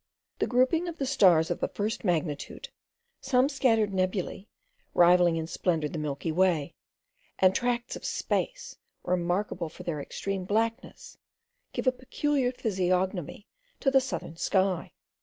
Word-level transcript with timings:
The 0.39 0.47
grouping 0.47 0.87
of 0.87 0.97
the 0.97 1.05
stars 1.05 1.51
of 1.51 1.59
the 1.59 1.67
first 1.67 2.03
magnitude, 2.03 2.69
some 3.19 3.47
scattered 3.47 3.93
nebulae, 3.93 4.47
rivalling 4.95 5.35
in 5.35 5.45
splendour 5.45 5.89
the 5.89 5.99
milky 5.99 6.31
way, 6.31 6.73
and 7.37 7.53
tracts 7.53 7.95
of 7.95 8.03
space 8.03 8.75
remarkable 9.03 9.69
for 9.69 9.83
their 9.83 10.01
extreme 10.01 10.43
blackness, 10.43 11.19
give 11.71 11.85
a 11.85 11.91
peculiar 11.91 12.51
physiognomy 12.51 13.45
to 13.79 13.91
the 13.91 14.01
southern 14.01 14.37
sky. 14.37 14.93